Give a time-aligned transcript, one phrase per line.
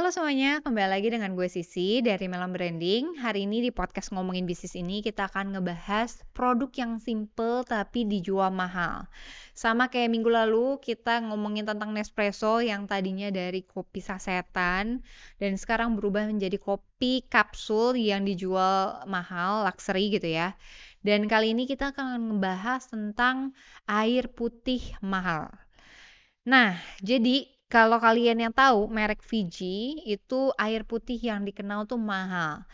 [0.00, 3.20] Halo semuanya, kembali lagi dengan gue Sisi dari Melon Branding.
[3.20, 8.48] Hari ini di podcast ngomongin bisnis ini kita akan ngebahas produk yang simple tapi dijual
[8.48, 9.04] mahal.
[9.52, 15.04] Sama kayak minggu lalu kita ngomongin tentang Nespresso yang tadinya dari kopi sasetan
[15.36, 20.56] dan sekarang berubah menjadi kopi kapsul yang dijual mahal, luxury gitu ya.
[21.04, 23.52] Dan kali ini kita akan ngebahas tentang
[23.84, 25.52] air putih mahal.
[26.48, 32.66] Nah, jadi kalau kalian yang tahu merek Fiji itu air putih yang dikenal tuh mahal.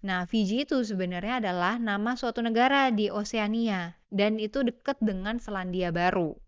[0.00, 5.92] Nah, Fiji itu sebenarnya adalah nama suatu negara di Oseania dan itu dekat dengan Selandia
[5.92, 6.40] Baru.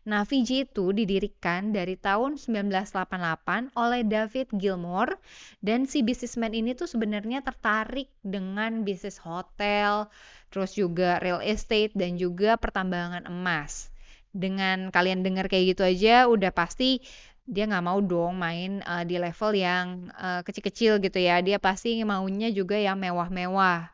[0.00, 5.20] Nah, Fiji itu didirikan dari tahun 1988 oleh David Gilmore
[5.60, 10.08] dan si bisnismen ini tuh sebenarnya tertarik dengan bisnis hotel,
[10.48, 13.92] terus juga real estate dan juga pertambangan emas.
[14.30, 17.02] Dengan kalian dengar kayak gitu aja udah pasti
[17.46, 21.40] dia nggak mau dong main uh, di level yang uh, kecil-kecil gitu ya.
[21.40, 23.90] Dia pasti maunya juga yang mewah-mewah.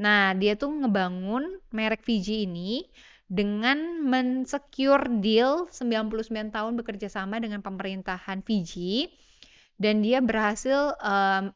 [0.00, 2.84] Nah, dia tuh ngebangun merek Fiji ini
[3.30, 9.06] dengan mensecure deal 99 tahun bekerja sama dengan pemerintahan Fiji
[9.78, 11.54] dan dia berhasil um,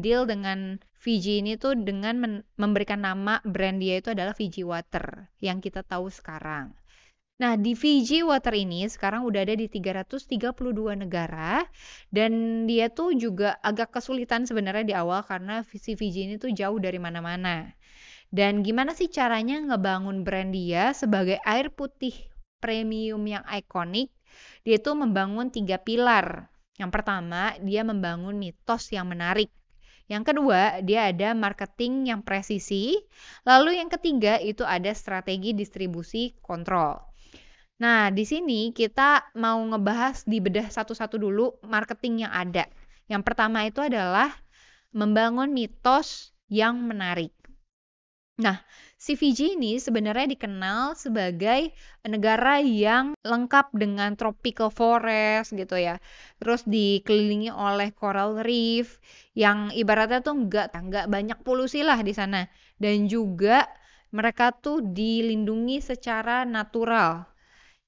[0.00, 5.62] deal dengan Fiji ini tuh dengan memberikan nama brand dia itu adalah Fiji Water yang
[5.62, 6.74] kita tahu sekarang.
[7.36, 11.68] Nah, di Fiji Water ini sekarang udah ada di 332 negara
[12.08, 16.80] dan dia tuh juga agak kesulitan sebenarnya di awal karena si Fiji ini tuh jauh
[16.80, 17.76] dari mana-mana.
[18.32, 22.16] Dan gimana sih caranya ngebangun brand dia sebagai air putih
[22.56, 24.08] premium yang ikonik?
[24.64, 26.48] Dia tuh membangun tiga pilar.
[26.80, 29.52] Yang pertama, dia membangun mitos yang menarik.
[30.08, 32.96] Yang kedua, dia ada marketing yang presisi.
[33.44, 37.15] Lalu yang ketiga, itu ada strategi distribusi kontrol.
[37.76, 42.64] Nah, di sini kita mau ngebahas di bedah satu-satu dulu marketing yang ada.
[43.04, 44.32] Yang pertama itu adalah
[44.96, 47.36] membangun mitos yang menarik.
[48.36, 48.60] Nah,
[48.96, 51.72] si Fiji ini sebenarnya dikenal sebagai
[52.04, 56.00] negara yang lengkap dengan tropical forest gitu ya.
[56.40, 59.00] Terus dikelilingi oleh coral reef
[59.36, 62.48] yang ibaratnya tuh nggak nggak banyak polusi lah di sana.
[62.80, 63.68] Dan juga
[64.12, 67.35] mereka tuh dilindungi secara natural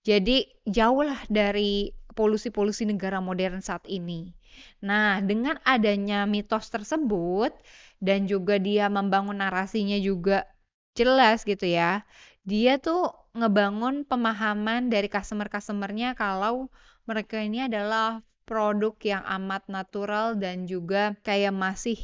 [0.09, 4.33] jadi jauhlah dari polusi-polusi negara modern saat ini.
[4.81, 7.53] Nah, dengan adanya mitos tersebut
[8.01, 10.49] dan juga dia membangun narasinya juga
[10.97, 12.09] jelas gitu ya.
[12.49, 16.73] Dia tuh ngebangun pemahaman dari customer-customernya kalau
[17.05, 22.01] mereka ini adalah produk yang amat natural dan juga kayak masih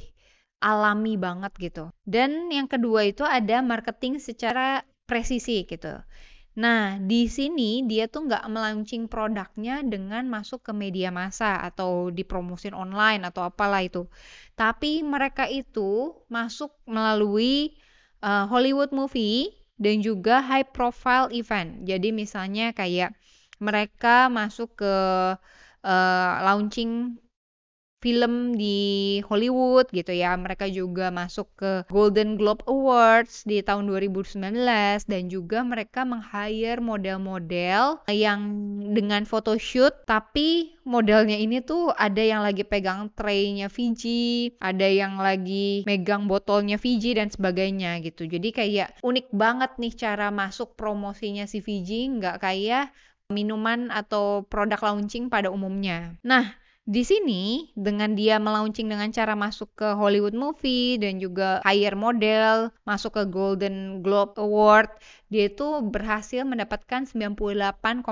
[0.60, 1.84] alami banget gitu.
[2.04, 6.04] Dan yang kedua itu ada marketing secara presisi gitu.
[6.54, 12.78] Nah, di sini dia tuh nggak melaunching produknya dengan masuk ke media massa atau dipromosin
[12.78, 14.06] online atau apalah itu.
[14.54, 17.74] Tapi mereka itu masuk melalui
[18.22, 19.50] uh, Hollywood movie
[19.82, 21.82] dan juga high profile event.
[21.82, 23.18] Jadi misalnya kayak
[23.58, 24.94] mereka masuk ke
[25.82, 27.18] uh, launching
[28.04, 28.76] film di
[29.24, 30.36] Hollywood gitu ya.
[30.36, 34.44] Mereka juga masuk ke Golden Globe Awards di tahun 2019
[35.08, 38.40] dan juga mereka meng-hire model-model yang
[38.92, 45.80] dengan photoshoot tapi modelnya ini tuh ada yang lagi pegang tray-nya Fiji, ada yang lagi
[45.88, 48.28] megang botolnya Fiji dan sebagainya gitu.
[48.28, 52.92] Jadi kayak unik banget nih cara masuk promosinya si Fiji nggak kayak
[53.32, 56.20] minuman atau produk launching pada umumnya.
[56.20, 56.52] Nah,
[56.84, 62.68] di sini dengan dia melaunching dengan cara masuk ke Hollywood movie dan juga hire model,
[62.84, 64.92] masuk ke Golden Globe Award,
[65.32, 68.04] dia itu berhasil mendapatkan 98,9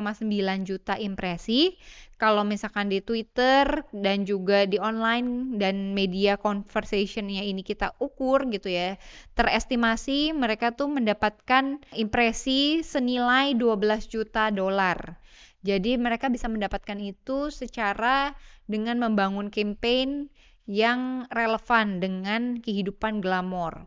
[0.64, 1.76] juta impresi.
[2.16, 8.72] Kalau misalkan di Twitter dan juga di online dan media conversationnya ini kita ukur gitu
[8.72, 8.96] ya,
[9.36, 15.20] terestimasi mereka tuh mendapatkan impresi senilai 12 juta dolar.
[15.62, 18.34] Jadi mereka bisa mendapatkan itu secara
[18.66, 20.26] dengan membangun campaign
[20.66, 23.86] yang relevan dengan kehidupan glamor.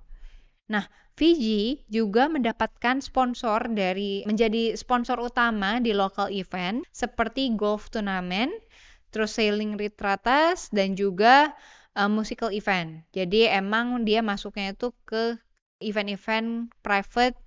[0.71, 8.51] Nah, Fiji juga mendapatkan sponsor dari menjadi sponsor utama di local event seperti golf turnamen,
[9.15, 11.55] terus sailing retratas dan juga
[11.95, 13.07] uh, musical event.
[13.15, 15.39] Jadi emang dia masuknya itu ke
[15.79, 17.39] event-event private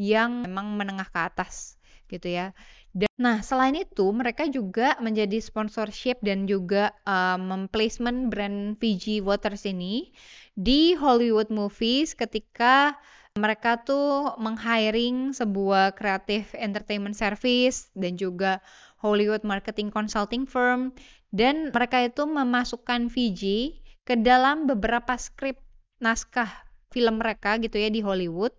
[0.00, 1.76] yang memang menengah ke atas
[2.08, 2.56] gitu ya.
[2.90, 6.90] Dan, nah, selain itu mereka juga menjadi sponsorship dan juga
[7.38, 10.10] memplacement brand Fiji Waters ini
[10.58, 12.98] di Hollywood movies ketika
[13.38, 18.58] mereka tuh meng-hiring sebuah creative entertainment service dan juga
[18.98, 20.90] Hollywood marketing consulting firm.
[21.30, 23.70] Dan mereka itu memasukkan VG
[24.02, 25.62] ke dalam beberapa skrip
[26.02, 26.50] naskah
[26.90, 28.50] film mereka gitu ya di Hollywood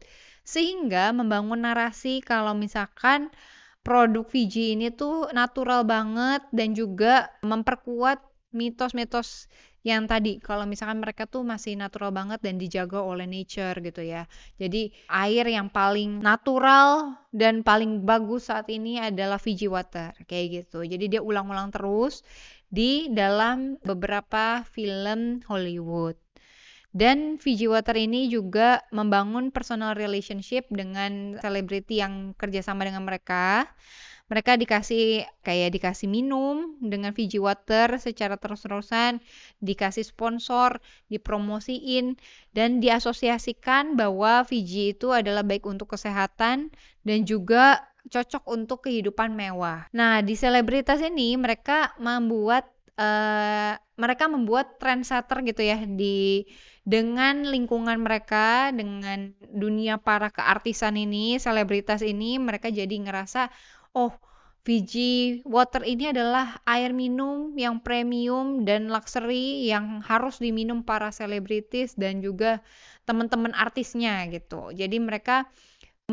[0.47, 3.27] sehingga membangun narasi kalau misalkan
[3.81, 8.21] produk VG ini tuh natural banget dan juga memperkuat
[8.53, 9.49] mitos-mitos
[9.81, 14.29] yang tadi kalau misalkan mereka tuh masih natural banget dan dijaga oleh nature gitu ya.
[14.61, 20.85] Jadi air yang paling natural dan paling bagus saat ini adalah Fiji water kayak gitu.
[20.85, 22.21] Jadi dia ulang-ulang terus
[22.69, 26.30] di dalam beberapa film Hollywood.
[26.91, 33.71] Dan Fiji Water ini juga membangun personal relationship dengan selebriti yang kerjasama dengan mereka.
[34.31, 39.19] Mereka dikasih kayak dikasih minum dengan Fiji Water secara terus-terusan,
[39.59, 40.79] dikasih sponsor,
[41.11, 42.15] dipromosiin,
[42.55, 46.71] dan diasosiasikan bahwa Fiji itu adalah baik untuk kesehatan
[47.03, 49.91] dan juga cocok untuk kehidupan mewah.
[49.91, 56.47] Nah, di selebritas ini mereka membuat uh, mereka membuat trendsetter gitu ya di
[56.81, 63.53] dengan lingkungan mereka, dengan dunia para keartisan ini, selebritas ini, mereka jadi ngerasa,
[63.93, 64.17] oh
[64.61, 71.97] Fiji Water ini adalah air minum yang premium dan luxury yang harus diminum para selebritis
[71.97, 72.61] dan juga
[73.09, 74.69] teman-teman artisnya gitu.
[74.69, 75.49] Jadi mereka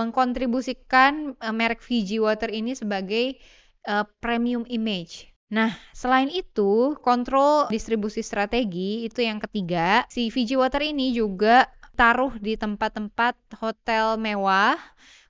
[0.01, 3.37] mengkontribusikan uh, merek Fiji Water ini sebagai
[3.85, 10.05] uh, premium image Nah, selain itu, kontrol distribusi strategi itu yang ketiga.
[10.13, 14.77] Si Fiji Water ini juga taruh di tempat-tempat hotel mewah,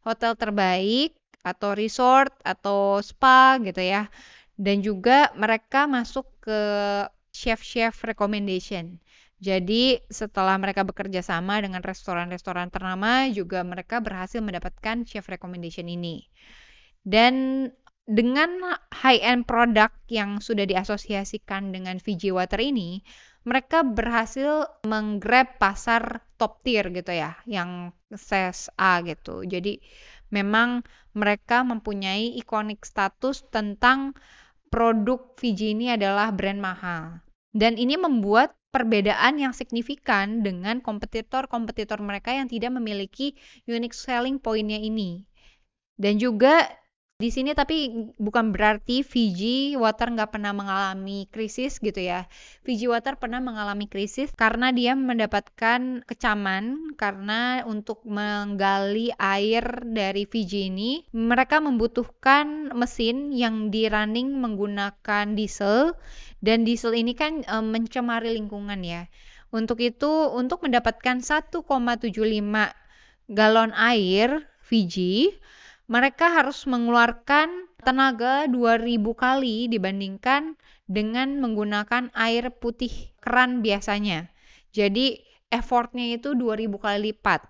[0.03, 1.15] hotel terbaik,
[1.47, 4.11] atau resort, atau spa gitu ya.
[4.59, 6.61] Dan juga mereka masuk ke
[7.31, 8.99] chef-chef recommendation.
[9.39, 16.27] Jadi setelah mereka bekerja sama dengan restoran-restoran ternama juga mereka berhasil mendapatkan chef recommendation ini.
[17.07, 17.65] Dan
[18.09, 23.05] dengan high-end produk yang sudah diasosiasikan dengan Fiji Water ini,
[23.45, 29.45] mereka berhasil menggrab pasar top tier gitu ya, yang ses A gitu.
[29.45, 29.85] Jadi
[30.33, 34.17] memang mereka mempunyai ikonik status tentang
[34.73, 37.21] produk Fiji ini adalah brand mahal.
[37.53, 43.37] Dan ini membuat perbedaan yang signifikan dengan kompetitor-kompetitor mereka yang tidak memiliki
[43.69, 45.29] unique selling pointnya ini.
[45.97, 46.69] Dan juga
[47.19, 52.31] di sini tapi bukan berarti Fiji Water nggak pernah mengalami krisis gitu ya.
[52.63, 60.71] Fiji Water pernah mengalami krisis karena dia mendapatkan kecaman karena untuk menggali air dari Fiji
[60.71, 65.99] ini mereka membutuhkan mesin yang di running menggunakan diesel
[66.39, 69.11] dan diesel ini kan e, mencemari lingkungan ya.
[69.51, 71.67] Untuk itu untuk mendapatkan 1,75
[73.27, 75.35] galon air Fiji
[75.89, 80.55] mereka harus mengeluarkan tenaga 2000 kali dibandingkan
[80.85, 82.93] dengan menggunakan air putih
[83.25, 84.29] keran biasanya.
[84.77, 87.49] Jadi effortnya itu 2000 kali lipat.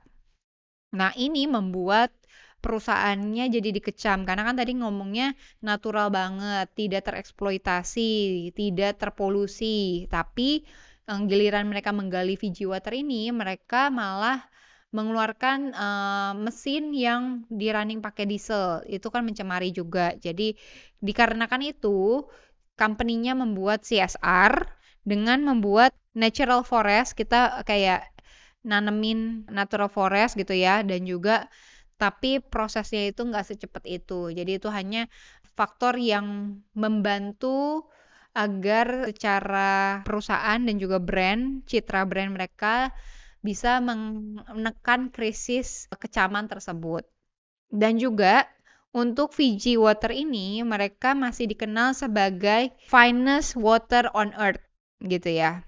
[0.95, 2.15] Nah ini membuat
[2.59, 10.07] perusahaannya jadi dikecam karena kan tadi ngomongnya natural banget, tidak tereksploitasi, tidak terpolusi.
[10.07, 10.63] Tapi
[11.09, 14.47] giliran mereka menggali Fiji Water ini, mereka malah
[14.89, 18.81] mengeluarkan uh, mesin yang di running pakai diesel.
[18.89, 20.17] Itu kan mencemari juga.
[20.17, 20.57] Jadi
[21.05, 22.25] dikarenakan itu
[22.79, 24.65] company-nya membuat CSR
[25.05, 27.13] dengan membuat natural forest.
[27.13, 28.09] Kita kayak
[28.65, 30.81] nanemin natural forest gitu ya.
[30.81, 31.53] Dan juga
[32.01, 34.33] tapi prosesnya itu nggak secepat itu.
[34.33, 35.05] Jadi itu hanya
[35.53, 37.85] faktor yang membantu
[38.33, 42.95] agar secara perusahaan dan juga brand citra brand mereka
[43.41, 47.07] bisa menekan krisis kecaman tersebut.
[47.69, 48.49] Dan juga
[48.97, 54.65] untuk Fiji Water ini mereka masih dikenal sebagai finest water on earth
[55.05, 55.63] gitu ya.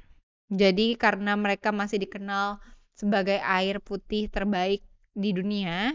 [0.51, 2.59] Jadi karena mereka masih dikenal
[2.97, 4.83] sebagai air putih terbaik
[5.15, 5.95] di dunia,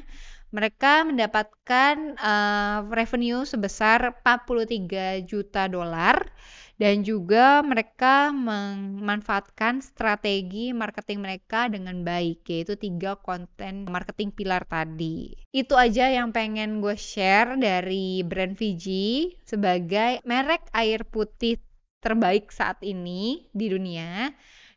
[0.55, 6.31] mereka mendapatkan uh, revenue sebesar 43 juta dolar
[6.75, 15.31] dan juga mereka memanfaatkan strategi marketing mereka dengan baik yaitu tiga konten marketing pilar tadi.
[15.55, 21.63] Itu aja yang pengen gue share dari brand Fiji sebagai merek air putih
[22.03, 24.35] terbaik saat ini di dunia.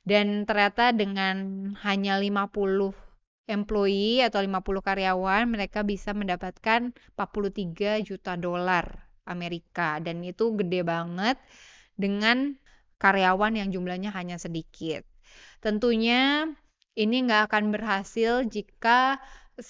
[0.09, 2.97] Dan ternyata dengan hanya 50
[3.45, 10.01] employee atau 50 karyawan mereka bisa mendapatkan 43 juta dolar Amerika.
[10.01, 11.37] Dan itu gede banget
[11.99, 12.55] dengan
[13.03, 15.03] karyawan yang jumlahnya hanya sedikit.
[15.59, 16.47] Tentunya
[16.95, 19.19] ini nggak akan berhasil jika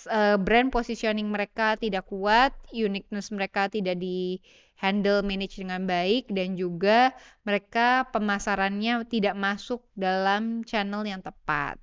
[0.08, 4.40] uh, brand positioning mereka tidak kuat, uniqueness mereka tidak di
[4.78, 7.10] handle manage dengan baik dan juga
[7.42, 11.76] mereka pemasarannya tidak masuk dalam channel yang tepat.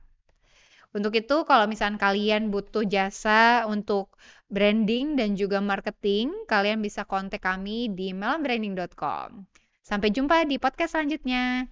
[0.96, 4.16] Untuk itu kalau misalnya kalian butuh jasa untuk
[4.48, 9.44] branding dan juga marketing, kalian bisa kontak kami di melambranding.com.
[9.86, 11.70] Sampai jumpa di podcast selanjutnya.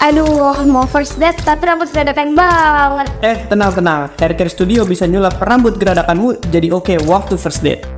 [0.00, 3.12] Aduh, mau first date tapi rambut geradakan banget.
[3.20, 4.16] Eh, tenang-tenang.
[4.16, 7.93] Hair Care Studio bisa nyulap rambut geradakanmu jadi oke waktu first date.